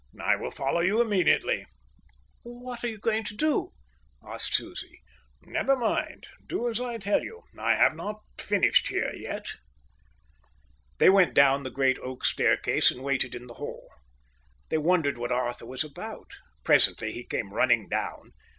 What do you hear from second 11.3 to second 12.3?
down the great oak